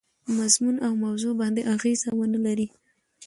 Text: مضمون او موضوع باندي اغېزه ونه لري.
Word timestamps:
مضمون 0.37 0.75
او 0.85 0.93
موضوع 1.05 1.33
باندي 1.39 1.61
اغېزه 1.73 2.09
ونه 2.15 2.39
لري. 2.45 2.67